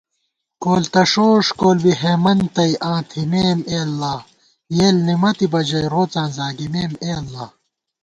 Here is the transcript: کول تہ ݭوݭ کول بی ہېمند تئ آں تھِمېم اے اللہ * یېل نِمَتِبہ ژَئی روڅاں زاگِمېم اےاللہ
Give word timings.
کول 0.61 0.83
تہ 0.93 1.01
ݭوݭ 1.11 1.47
کول 1.59 1.77
بی 1.83 1.93
ہېمند 2.01 2.43
تئ 2.55 2.71
آں 2.91 2.99
تھِمېم 3.09 3.59
اے 3.69 3.77
اللہ 3.85 4.17
* 4.47 4.75
یېل 4.77 4.95
نِمَتِبہ 5.07 5.61
ژَئی 5.69 5.85
روڅاں 5.93 6.27
زاگِمېم 6.35 6.91
اےاللہ 7.03 7.47